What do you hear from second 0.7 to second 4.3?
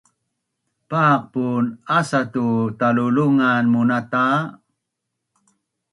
Paqpun asa tu talulungan munata